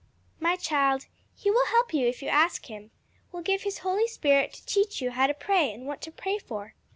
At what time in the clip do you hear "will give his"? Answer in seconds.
3.31-3.77